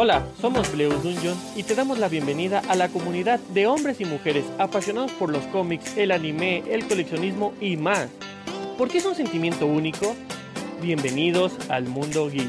[0.00, 4.04] Hola, somos Bleus Dungeon y te damos la bienvenida a la comunidad de hombres y
[4.04, 8.08] mujeres apasionados por los cómics, el anime, el coleccionismo y más.
[8.78, 10.14] ¿Por qué es un sentimiento único?
[10.80, 12.48] Bienvenidos al mundo geek.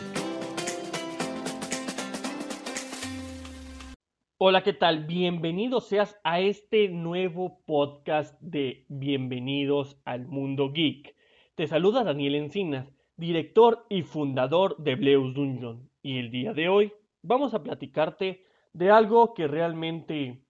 [4.38, 5.06] Hola, ¿qué tal?
[5.06, 11.16] Bienvenido seas a este nuevo podcast de Bienvenidos al mundo geek.
[11.56, 15.90] Te saluda Daniel Encinas, director y fundador de Bleus Dungeon.
[16.04, 20.46] Y el día de hoy vamos a platicarte de algo que realmente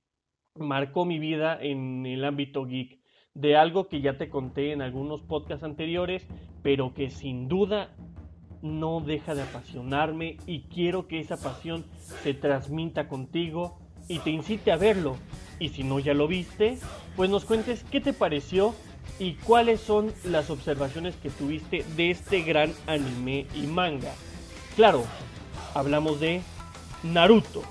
[0.55, 2.99] marcó mi vida en el ámbito geek,
[3.33, 6.27] de algo que ya te conté en algunos podcasts anteriores,
[6.61, 7.95] pero que sin duda
[8.61, 11.85] no deja de apasionarme y quiero que esa pasión
[12.23, 15.15] se transmita contigo y te incite a verlo.
[15.59, 16.77] Y si no ya lo viste,
[17.15, 18.73] pues nos cuentes qué te pareció
[19.19, 24.13] y cuáles son las observaciones que tuviste de este gran anime y manga.
[24.75, 25.03] Claro,
[25.73, 26.41] hablamos de
[27.03, 27.63] Naruto.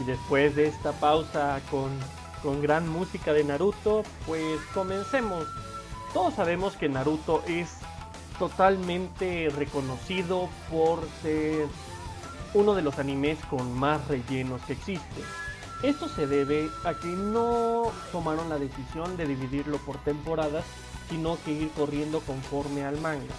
[0.00, 1.90] Y después de esta pausa con,
[2.42, 5.46] con gran música de Naruto, pues comencemos.
[6.12, 7.78] Todos sabemos que Naruto es
[8.38, 11.66] totalmente reconocido por ser
[12.54, 15.22] uno de los animes con más rellenos que existe.
[15.82, 20.64] Esto se debe a que no tomaron la decisión de dividirlo por temporadas,
[21.08, 23.34] sino que ir corriendo conforme al manga.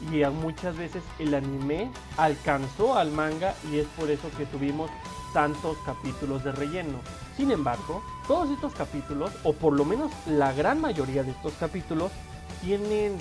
[0.00, 4.90] Y muchas veces el anime alcanzó al manga y es por eso que tuvimos
[5.32, 6.98] tantos capítulos de relleno.
[7.36, 12.10] Sin embargo, todos estos capítulos, o por lo menos la gran mayoría de estos capítulos,
[12.62, 13.18] tienen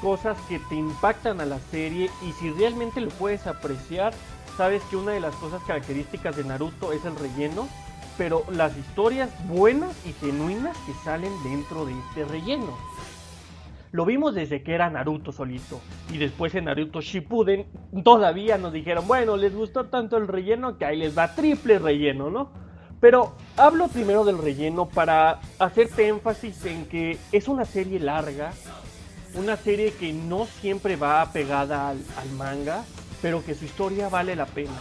[0.00, 4.12] cosas que te impactan a la serie y si realmente lo puedes apreciar,
[4.56, 7.68] sabes que una de las cosas características de Naruto es el relleno,
[8.18, 12.76] pero las historias buenas y genuinas que salen dentro de este relleno.
[13.92, 15.78] Lo vimos desde que era Naruto solito.
[16.10, 17.66] Y después en Naruto Shippuden
[18.02, 22.30] todavía nos dijeron, bueno, les gustó tanto el relleno que ahí les va triple relleno,
[22.30, 22.50] ¿no?
[23.00, 28.52] Pero hablo primero del relleno para hacerte énfasis en que es una serie larga,
[29.34, 32.84] una serie que no siempre va pegada al, al manga,
[33.20, 34.80] pero que su historia vale la pena.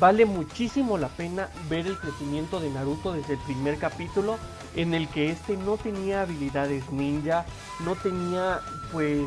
[0.00, 4.38] Vale muchísimo la pena ver el crecimiento de Naruto desde el primer capítulo
[4.76, 7.44] en el que este no tenía habilidades ninja,
[7.80, 8.60] no tenía
[8.92, 9.26] pues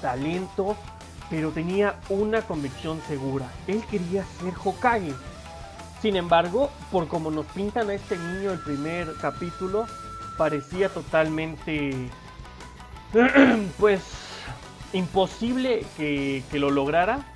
[0.00, 0.76] talento,
[1.30, 3.50] pero tenía una convicción segura.
[3.66, 5.14] Él quería ser Hokage.
[6.02, 9.86] Sin embargo, por como nos pintan a este niño el primer capítulo,
[10.36, 12.10] parecía totalmente
[13.78, 14.02] pues
[14.92, 17.32] imposible que, que lo lograra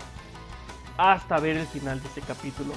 [0.99, 2.75] hasta ver el final de ese capítulo.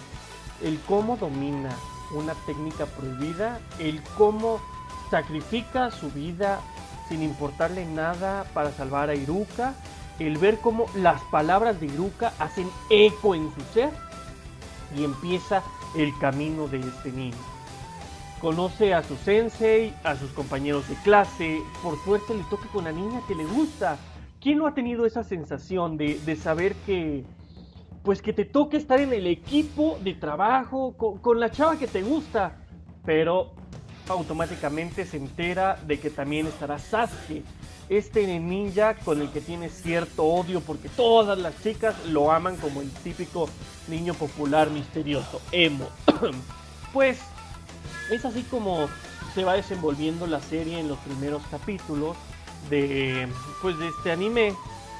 [0.63, 1.75] El cómo domina
[2.13, 4.59] una técnica prohibida, el cómo
[5.09, 6.59] sacrifica su vida
[7.07, 9.75] sin importarle nada para salvar a Iruka,
[10.19, 13.91] el ver cómo las palabras de Iruka hacen eco en su ser
[14.95, 15.63] y empieza
[15.95, 17.37] el camino de este niño.
[18.41, 22.91] Conoce a su sensei, a sus compañeros de clase, por suerte le toca con la
[22.91, 23.97] niña que le gusta.
[24.41, 27.23] ¿Quién no ha tenido esa sensación de, de saber que,
[28.03, 32.03] pues que te toque estar en el equipo de trabajo con, la chava que te
[32.03, 32.57] gusta,
[33.05, 33.53] pero
[34.09, 37.43] automáticamente se entera de que también estará Sasuke,
[37.87, 42.81] este ninja con el que tiene cierto odio porque todas las chicas lo aman como
[42.81, 43.49] el típico
[43.87, 45.87] niño popular misterioso, emo.
[46.93, 47.21] pues
[48.11, 48.87] es así como
[49.33, 52.17] se va desenvolviendo la serie en los primeros capítulos
[52.69, 53.27] de
[53.61, 54.53] pues de este anime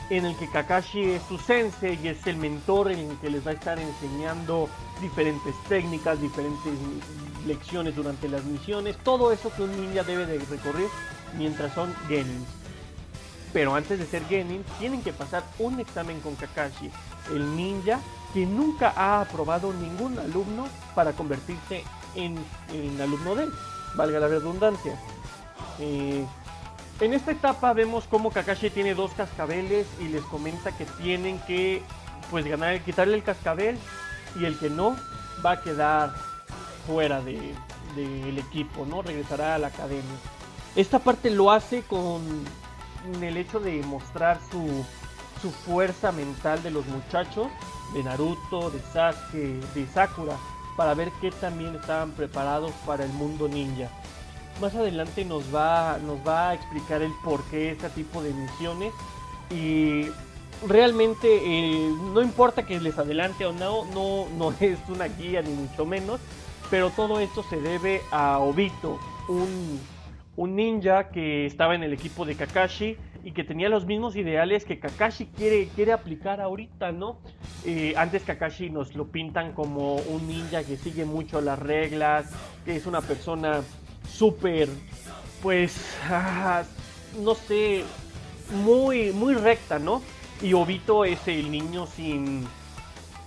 [0.09, 3.45] en el que Kakashi es su sensei y es el mentor en el que les
[3.45, 4.69] va a estar enseñando
[5.01, 6.73] diferentes técnicas, diferentes
[7.45, 10.87] lecciones durante las misiones, todo eso que un ninja debe de recorrer
[11.37, 12.47] mientras son genins.
[13.51, 16.89] Pero antes de ser genin, tienen que pasar un examen con Kakashi,
[17.33, 17.99] el ninja
[18.33, 21.83] que nunca ha aprobado ningún alumno para convertirse
[22.15, 22.35] en,
[22.71, 23.51] en alumno de él,
[23.95, 24.99] valga la redundancia.
[25.79, 26.25] Eh,
[27.03, 31.81] en esta etapa vemos cómo Kakashi tiene dos cascabeles y les comenta que tienen que
[32.31, 33.77] pues ganar, quitarle el cascabel
[34.39, 34.95] y el que no
[35.45, 36.13] va a quedar
[36.87, 37.55] fuera del
[37.95, 39.01] de, equipo, ¿no?
[39.01, 40.15] Regresará a la academia.
[40.75, 42.21] Esta parte lo hace con
[43.21, 44.85] el hecho de mostrar su,
[45.41, 47.47] su fuerza mental de los muchachos,
[47.93, 50.37] de Naruto, de Sasuke, de Sakura,
[50.77, 53.89] para ver qué también estaban preparados para el mundo ninja
[54.61, 58.93] más adelante nos va, nos va a explicar el por qué este tipo de misiones
[59.49, 60.07] y
[60.67, 65.53] realmente eh, no importa que les adelante o no, no, no es una guía ni
[65.53, 66.19] mucho menos,
[66.69, 69.79] pero todo esto se debe a Obito, un,
[70.35, 74.65] un ninja que estaba en el equipo de Kakashi y que tenía los mismos ideales
[74.65, 77.17] que Kakashi quiere, quiere aplicar ahorita, ¿no?
[77.65, 82.29] Eh, antes Kakashi nos lo pintan como un ninja que sigue mucho las reglas,
[82.65, 83.61] que es una persona
[84.13, 84.69] súper,
[85.41, 85.75] pues,
[87.21, 87.83] no sé,
[88.63, 90.01] muy, muy recta, ¿no?
[90.41, 92.47] Y Obito es el niño sin,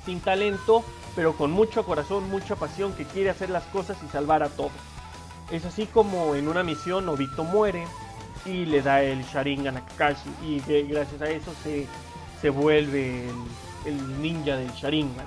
[0.04, 0.84] sin talento,
[1.14, 4.72] pero con mucho corazón, mucha pasión, que quiere hacer las cosas y salvar a todos.
[5.50, 7.86] Es así como en una misión Obito muere
[8.44, 11.86] y le da el Sharingan a Kakashi y gracias a eso se,
[12.40, 15.26] se vuelve el, el, ninja del Sharingan.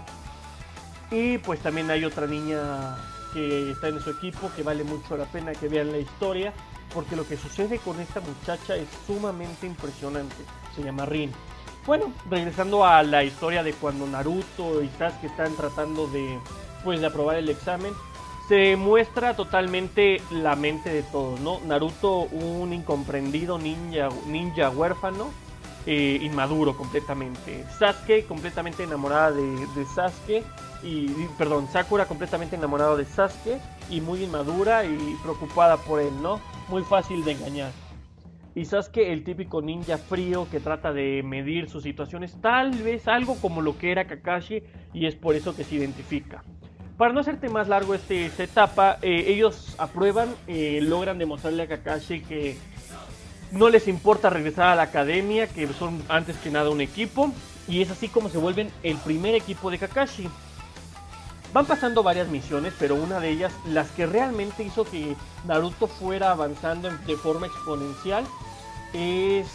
[1.11, 2.97] Y pues también hay otra niña
[3.33, 6.53] que está en su equipo que vale mucho la pena que vean la historia
[6.93, 10.35] porque lo que sucede con esta muchacha es sumamente impresionante.
[10.75, 11.31] Se llama Rin.
[11.85, 16.37] Bueno, regresando a la historia de cuando Naruto y Sasuke están tratando de
[16.83, 17.93] pues de aprobar el examen,
[18.47, 21.59] se muestra totalmente la mente de todos, ¿no?
[21.65, 25.29] Naruto, un incomprendido ninja, ninja huérfano,
[25.91, 27.65] eh, inmaduro completamente.
[27.79, 30.43] Sasuke, completamente enamorada de, Sasuke.
[30.83, 33.59] Y, perdón, Sakura completamente enamorada de Sasuke
[33.89, 36.39] y muy inmadura y preocupada por él, ¿no?
[36.67, 37.71] Muy fácil de engañar.
[38.53, 43.35] Y Sasuke, el típico ninja frío que trata de medir sus situaciones, tal vez algo
[43.41, 44.61] como lo que era Kakashi,
[44.93, 46.43] y es por eso que se identifica.
[46.97, 51.67] Para no hacerte más largo este, esta etapa, eh, ellos aprueban, eh, logran demostrarle a
[51.67, 52.57] Kakashi que
[53.51, 57.31] no les importa regresar a la academia, que son antes que nada un equipo,
[57.67, 60.29] y es así como se vuelven el primer equipo de Kakashi.
[61.51, 65.15] Van pasando varias misiones, pero una de ellas, las que realmente hizo que
[65.45, 68.25] Naruto fuera avanzando de forma exponencial,
[68.93, 69.47] es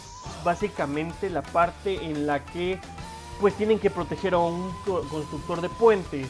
[0.43, 2.79] básicamente la parte en la que
[3.39, 6.27] pues tienen que proteger a un constructor de puentes,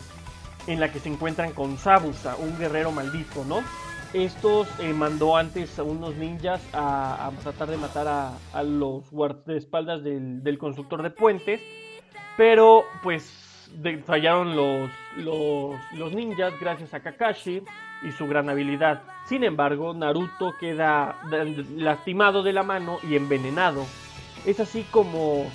[0.67, 3.63] en la que se encuentran con Sabusa, un guerrero maldito, ¿no?
[4.15, 10.41] Estos eh, mandó antes a unos ninjas a, tratar de matar a, los guardaespaldas del,
[10.41, 11.59] del constructor de puentes,
[12.37, 13.69] pero pues
[14.05, 17.61] fallaron los, los, ninjas gracias a Kakashi
[18.03, 19.03] y su gran habilidad.
[19.27, 21.19] Sin embargo, Naruto queda
[21.75, 23.85] lastimado de la mano y envenenado.
[24.45, 25.45] Es así como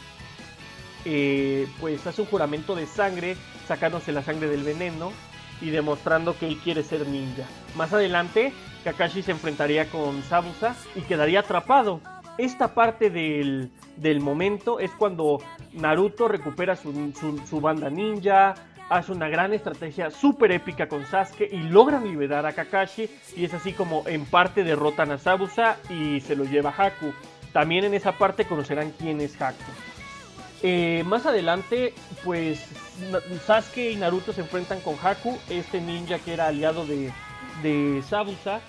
[1.07, 5.13] eh, pues hace un juramento de sangre, sacándose la sangre del veneno
[5.61, 7.45] y demostrando que él quiere ser ninja.
[7.77, 8.53] Más adelante,
[8.85, 12.01] Kakashi se enfrentaría con Sabusa y quedaría atrapado.
[12.39, 15.41] Esta parte del, del momento es cuando
[15.73, 18.55] Naruto recupera su, banda ninja,
[18.89, 23.55] hace una gran estrategia súper épica con Sasuke y logran liberar a Kakashi y es
[23.55, 27.13] así como en parte derrotan a Sabusa y se lo lleva Haku.
[27.53, 29.90] También en esa parte conocerán quién es Haku.
[30.63, 32.67] Eh, más adelante, pues
[33.47, 37.11] Sasuke y Naruto se enfrentan con Haku, este ninja que era aliado de,
[37.63, 38.61] de Sabusa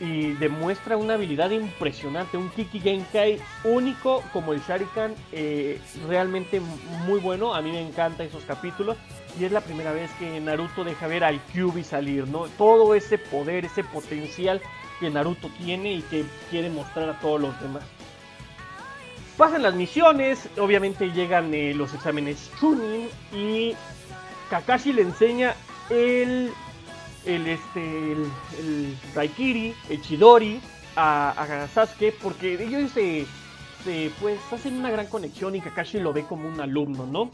[0.00, 6.60] y demuestra una habilidad impresionante, un Kiki Genkai único como el Sharikan, eh, realmente
[7.06, 8.96] muy bueno, a mí me encantan esos capítulos
[9.38, 12.46] y es la primera vez que Naruto deja ver al Kyubi salir, ¿no?
[12.58, 14.60] Todo ese poder, ese potencial
[15.00, 17.84] que Naruto tiene y que quiere mostrar a todos los demás.
[19.36, 23.74] Pasan las misiones, obviamente llegan eh, los exámenes Chunin y
[24.48, 25.54] Kakashi le enseña
[25.90, 26.52] el
[27.26, 30.60] el, este, el, Raikiri, el Chidori,
[30.96, 33.26] a, Sasuke, porque ellos se,
[33.84, 37.30] se, pues, hacen una gran conexión y Kakashi lo ve como un alumno, ¿no?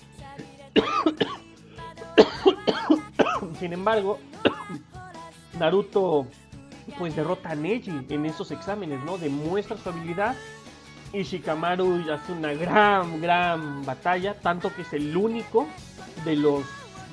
[3.61, 4.19] Sin embargo,
[5.59, 6.27] Naruto
[6.99, 9.19] pues derrota a Neji en esos exámenes, ¿no?
[9.19, 10.35] Demuestra su habilidad
[11.13, 15.69] y Shikamaru hace una gran, gran batalla, tanto que es el único
[16.25, 16.65] de los,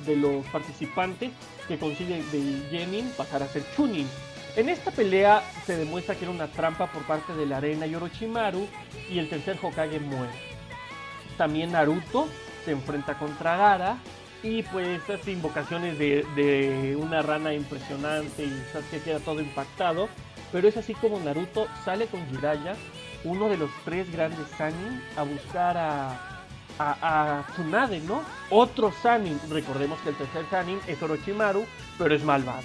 [0.06, 1.30] de los participantes
[1.68, 4.08] que consigue de Jenin pasar a ser Chunin.
[4.56, 7.94] En esta pelea se demuestra que era una trampa por parte de la arena y
[7.94, 8.66] Orochimaru
[9.10, 10.32] y el tercer Hokage muere.
[11.36, 12.26] También Naruto
[12.64, 13.98] se enfrenta contra Gara
[14.42, 20.08] y pues estas invocaciones de, una rana impresionante y que queda todo impactado.
[20.50, 22.74] Pero es así como Naruto sale con Jiraiya,
[23.24, 26.26] uno de los tres grandes Sanin, a buscar a,
[27.52, 28.22] Tsunade, ¿no?
[28.48, 31.66] Otro Sanin, recordemos que el tercer Sanin es Orochimaru,
[31.98, 32.62] pero es malvado.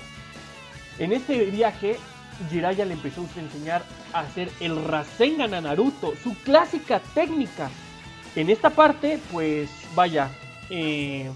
[0.99, 1.97] En este viaje,
[2.49, 3.83] Jiraiya le empezó a enseñar
[4.13, 7.69] a hacer el Rasengan a Naruto, su clásica técnica.
[8.37, 10.29] En esta parte, pues vaya,
[10.69, 11.29] eh,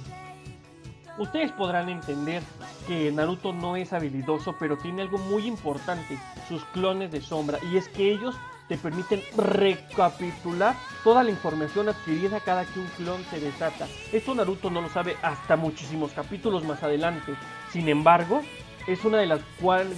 [1.17, 2.41] ustedes podrán entender
[2.87, 7.75] que Naruto no es habilidoso, pero tiene algo muy importante, sus clones de sombra, y
[7.77, 8.35] es que ellos
[8.69, 13.87] te permiten recapitular toda la información adquirida cada que un clon se desata.
[14.13, 17.33] Esto Naruto no lo sabe hasta muchísimos capítulos más adelante.
[17.71, 18.43] Sin embargo,
[18.87, 19.41] es una de las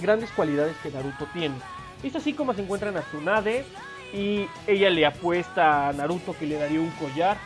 [0.00, 1.54] grandes cualidades que Naruto tiene.
[2.02, 3.64] Es así como se encuentran a Tsunade
[4.12, 7.36] y ella le apuesta a Naruto que le daría un collar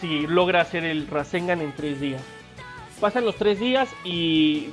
[0.00, 2.22] si logra hacer el Rasengan en tres días.
[3.00, 4.68] Pasan los tres días y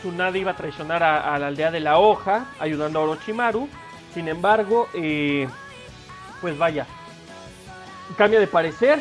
[0.00, 3.68] Tsunade iba a traicionar a, la aldea de la hoja, ayudando a Orochimaru.
[4.16, 5.46] Sin embargo, eh,
[6.40, 6.86] pues vaya,
[8.16, 8.98] cambia de parecer,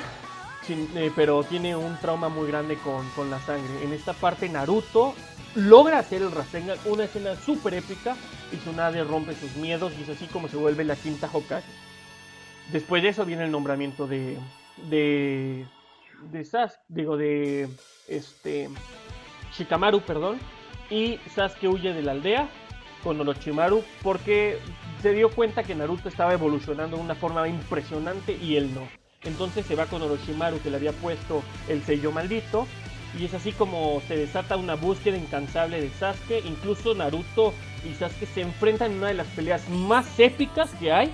[0.67, 3.81] eh, pero tiene un trauma muy grande con, con, la sangre.
[3.81, 5.15] En esta parte Naruto
[5.55, 8.17] logra hacer el Rasengan, una escena súper épica,
[8.51, 11.63] y Tsunade rompe sus miedos y es así como se vuelve la quinta Hokage.
[12.73, 14.37] Después de eso viene el nombramiento de,
[14.89, 15.65] de,
[16.29, 17.69] de Sasuke, digo, de
[18.09, 18.69] este,
[19.53, 20.39] Shikamaru, perdón,
[20.89, 22.49] y Sasuke huye de la aldea
[23.03, 24.59] con Orochimaru porque
[25.01, 28.87] se dio cuenta que Naruto estaba evolucionando de una forma impresionante y él no.
[29.23, 32.67] Entonces se va con Orochimaru que le había puesto el sello maldito
[33.19, 36.43] y es así como se desata una búsqueda incansable de Sasuke.
[36.45, 37.53] Incluso Naruto
[37.89, 41.11] y Sasuke se enfrentan en una de las peleas más épicas que hay,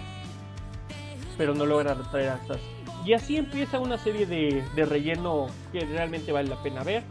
[1.38, 2.82] pero no logra retraer a Sasuke.
[3.06, 7.04] Y así empieza una serie de, relleno que realmente vale la pena ver.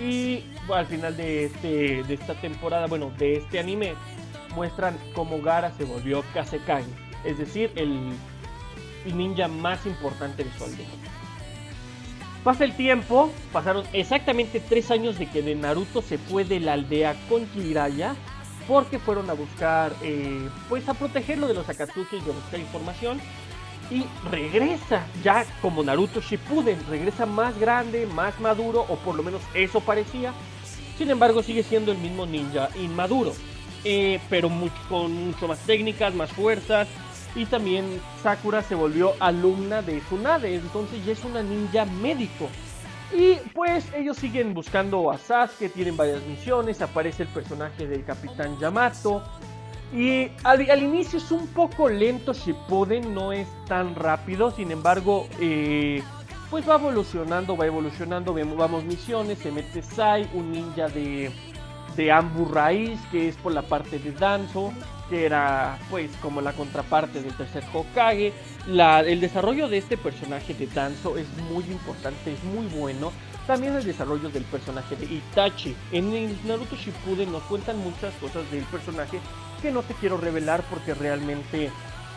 [0.00, 3.94] Y al final de, este, de esta temporada, bueno, de este anime,
[4.54, 6.86] muestran cómo Gara se volvió Kasekage,
[7.24, 8.12] es decir, el
[9.12, 10.86] ninja más importante de su aldea.
[12.42, 16.74] Pasa el tiempo, pasaron exactamente tres años de que de Naruto se fue de la
[16.74, 18.14] aldea con Jiraiya
[18.68, 23.20] porque fueron a buscar, eh, pues a protegerlo de los Akatsuki y a buscar información
[23.90, 29.42] y regresa ya como Naruto Shippuden, regresa más grande, más maduro, o por lo menos
[29.54, 30.32] eso parecía.
[30.96, 33.32] Sin embargo, sigue siendo el mismo ninja inmaduro,
[33.84, 34.50] eh, pero
[34.88, 36.88] con mucho más técnicas, más fuerzas.
[37.34, 42.48] Y también Sakura se volvió alumna de Tsunade, entonces ya es una ninja médico.
[43.12, 48.58] Y pues ellos siguen buscando a Sasuke, tienen varias misiones, aparece el personaje del Capitán
[48.58, 49.22] Yamato,
[49.92, 56.02] y al, inicio es un poco lento Shippuden, no es tan rápido, sin embargo, eh,
[56.50, 61.30] pues va evolucionando, va evolucionando, vamos misiones, se mete Sai, un ninja de,
[61.96, 64.72] de Ambu Raíz, que es por la parte de Danzo,
[65.08, 68.32] que era pues como la contraparte del tercer Hokage.
[68.66, 73.12] La, el desarrollo de este personaje de Danzo es muy importante, es muy bueno.
[73.46, 75.76] También el desarrollo del personaje de Itachi.
[75.92, 79.20] En el Naruto Shippuden nos cuentan muchas cosas del personaje
[79.70, 81.70] no te quiero revelar porque realmente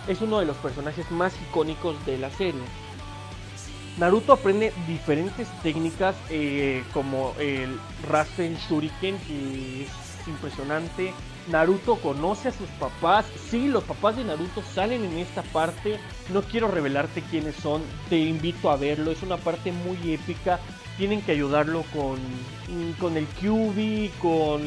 [0.08, 2.62] es uno de los personajes más icónicos de la serie.
[3.98, 11.14] Naruto aprende diferentes técnicas eh, como el Rasen Shuriken que es impresionante.
[11.50, 13.26] Naruto conoce a sus papás.
[13.50, 15.98] Sí, los papás de Naruto salen en esta parte.
[16.32, 17.82] No quiero revelarte quiénes son.
[18.10, 19.12] Te invito a verlo.
[19.12, 20.60] Es una parte muy épica.
[20.98, 22.20] Tienen que ayudarlo con,
[23.00, 24.62] con el Kyubi, con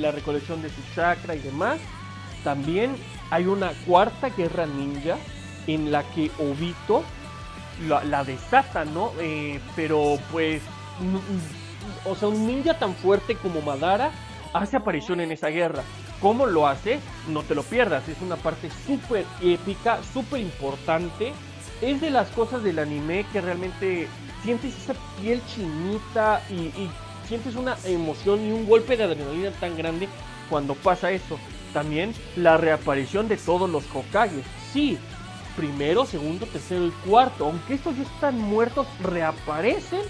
[0.00, 1.78] la recolección de su chakra y demás.
[2.44, 2.96] También
[3.30, 5.16] hay una cuarta guerra ninja
[5.66, 7.04] en la que Obito
[7.88, 9.12] la, desata, ¿no?
[9.20, 10.62] Eh, pero pues,
[12.04, 14.10] o sea, un ninja tan fuerte como Madara
[14.52, 15.82] hace aparición en esa guerra.
[16.20, 17.00] ¿Cómo lo hace?
[17.28, 21.32] No te lo pierdas, es una parte súper épica, súper importante.
[21.80, 24.06] Es de las cosas del anime que realmente
[24.44, 26.90] sientes esa piel chinita y, y
[27.26, 30.08] sientes una emoción y un golpe de adrenalina tan grande
[30.48, 31.38] cuando pasa eso.
[31.72, 34.44] También la reaparición de todos los Hokages.
[34.72, 34.98] Sí,
[35.56, 37.46] primero, segundo, tercero y cuarto.
[37.46, 40.02] Aunque estos ya están muertos, reaparecen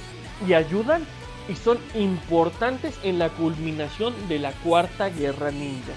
[0.47, 1.05] y ayudan
[1.49, 5.93] y son importantes en la culminación de la cuarta guerra ninja.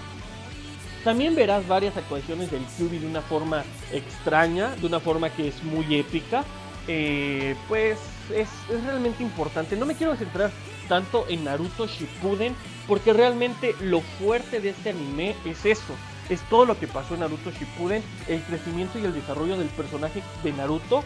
[1.03, 5.63] También verás varias actuaciones del Kyubi de una forma extraña, de una forma que es
[5.63, 6.43] muy épica.
[6.87, 7.99] Eh, pues
[8.33, 9.75] es, es, realmente importante.
[9.75, 10.51] No me quiero centrar
[10.87, 12.55] tanto en Naruto Shippuden
[12.87, 15.93] porque realmente lo fuerte de este anime es eso.
[16.29, 20.23] Es todo lo que pasó en Naruto Shippuden, el crecimiento y el desarrollo del personaje
[20.43, 21.03] de Naruto.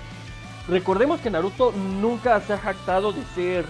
[0.67, 3.65] Recordemos que Naruto nunca se ha jactado de ser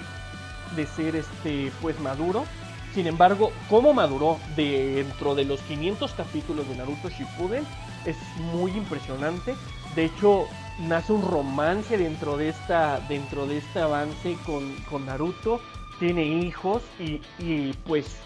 [0.76, 2.46] de ser este pues maduro.
[2.94, 7.66] Sin embargo, cómo maduró dentro de los 500 capítulos de Naruto Shippuden
[8.06, 8.18] es
[8.54, 9.56] muy impresionante.
[9.96, 10.46] De hecho,
[10.80, 15.62] nace un romance dentro de esta dentro de este avance con, con Naruto
[16.00, 18.22] tiene hijos y, pues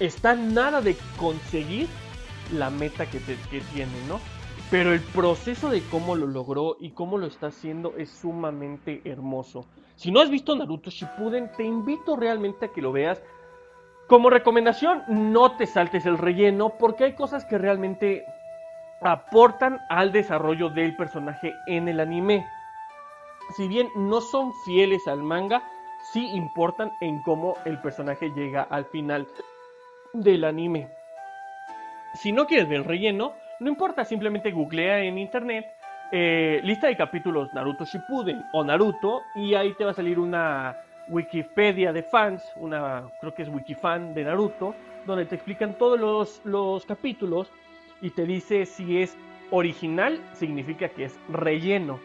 [0.00, 1.88] está nada de conseguir
[2.52, 4.18] la meta que, que tiene, ¿no?
[4.70, 9.66] Pero el proceso de cómo lo logró y cómo lo está haciendo es sumamente hermoso.
[9.96, 13.22] Si no has visto Naruto Shippuden, te invito realmente a que lo veas.
[14.08, 18.24] Como recomendación, no te saltes el relleno porque hay cosas que realmente
[19.02, 22.46] aportan al desarrollo del personaje en el anime.
[23.56, 25.62] Si bien no son fieles al manga,
[26.02, 29.26] sí importan en cómo el personaje llega al final
[30.12, 30.88] del anime.
[32.14, 35.66] Si no quieres ver el relleno, no importa, simplemente googlea en internet
[36.14, 40.76] eh, lista de capítulos Naruto Shippuden o Naruto y ahí te va a salir una
[41.08, 44.74] Wikipedia de fans, una creo que es Wikifan de Naruto,
[45.06, 47.50] donde te explican todos los, los capítulos
[48.02, 49.16] y te dice si es
[49.50, 51.98] original, significa que es relleno.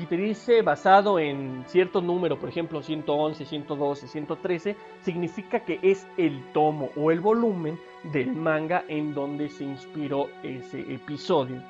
[0.00, 6.06] Si te dice basado en cierto número, por ejemplo 111, 112, 113, significa que es
[6.16, 11.62] el tomo o el volumen del manga en donde se inspiró ese episodio.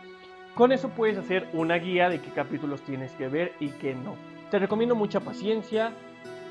[0.54, 4.14] Con eso puedes hacer una guía de qué capítulos tienes que ver y qué no.
[4.52, 5.92] Te recomiendo mucha paciencia,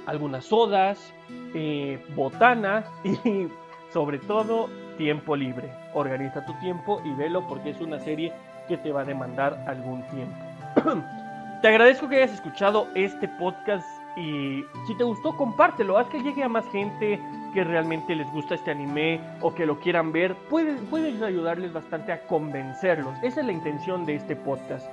[0.06, 1.14] algunas sodas,
[1.54, 3.48] eh, botana y
[3.94, 4.68] sobre todo
[4.98, 5.72] tiempo libre.
[5.94, 8.34] Organiza tu tiempo y velo porque es una serie
[8.68, 11.06] que te va a demandar algún tiempo.
[11.62, 13.86] te agradezco que hayas escuchado este podcast
[14.16, 17.20] y si te gustó compártelo, haz que llegue a más gente
[17.54, 22.12] que realmente les gusta este anime o que lo quieran ver, puedes, puedes ayudarles bastante
[22.12, 23.18] a convencerlos.
[23.24, 24.88] Esa es la intención de este podcast,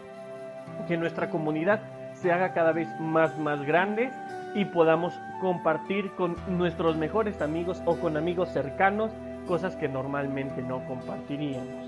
[0.89, 1.81] que nuestra comunidad
[2.15, 4.11] se haga cada vez más más grande
[4.55, 9.13] y podamos compartir con nuestros mejores amigos o con amigos cercanos
[9.47, 11.87] cosas que normalmente no compartiríamos.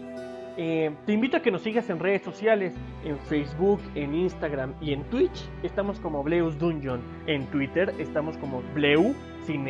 [0.60, 2.74] Eh, te invito a que nos sigas en redes sociales,
[3.04, 5.48] en Facebook, en Instagram y en Twitch.
[5.62, 7.00] Estamos como Bleus Dungeon.
[7.28, 9.14] En Twitter estamos como Bleu
[9.46, 9.64] sin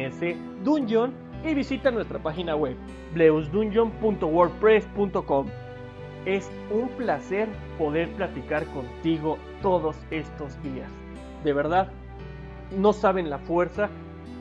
[0.64, 1.12] Dungeon.
[1.44, 2.74] Y visita nuestra página web
[3.12, 5.46] bleusdungeon.wordpress.com.
[6.24, 10.90] Es un placer poder platicar contigo todos estos días.
[11.44, 11.92] De verdad,
[12.76, 13.90] no saben la fuerza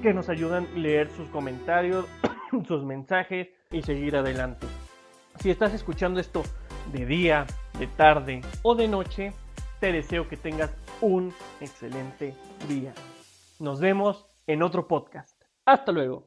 [0.01, 2.06] que nos ayudan a leer sus comentarios,
[2.68, 4.66] sus mensajes y seguir adelante.
[5.39, 6.44] Si estás escuchando esto
[6.91, 7.46] de día,
[7.77, 9.34] de tarde o de noche,
[9.79, 12.36] te deseo que tengas un excelente
[12.67, 12.94] día.
[13.60, 15.39] Nos vemos en otro podcast.
[15.65, 16.26] Hasta luego.